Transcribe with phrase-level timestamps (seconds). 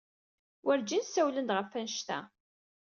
[0.65, 2.19] Werjin ssawlen-d ɣef wanect-a.